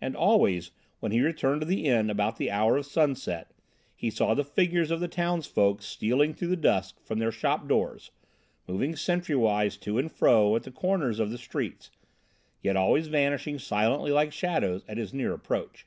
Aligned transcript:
And, 0.00 0.16
always 0.16 0.72
when 0.98 1.12
he 1.12 1.20
returned 1.20 1.60
to 1.60 1.64
the 1.64 1.84
inn 1.84 2.10
about 2.10 2.38
the 2.38 2.50
hour 2.50 2.76
of 2.76 2.86
sunset, 2.86 3.52
he 3.94 4.10
saw 4.10 4.34
the 4.34 4.42
figures 4.42 4.90
of 4.90 4.98
the 4.98 5.06
townsfolk 5.06 5.80
stealing 5.80 6.34
through 6.34 6.48
the 6.48 6.56
dusk 6.56 6.98
from 7.04 7.20
their 7.20 7.30
shop 7.30 7.68
doors, 7.68 8.10
moving 8.66 8.96
sentry 8.96 9.36
wise 9.36 9.76
to 9.76 9.96
and 9.96 10.10
fro 10.10 10.56
at 10.56 10.64
the 10.64 10.72
corners 10.72 11.20
of 11.20 11.30
the 11.30 11.38
streets, 11.38 11.92
yet 12.62 12.74
always 12.74 13.06
vanishing 13.06 13.60
silently 13.60 14.10
like 14.10 14.32
shadows 14.32 14.84
at 14.88 14.96
his 14.98 15.14
near 15.14 15.32
approach. 15.32 15.86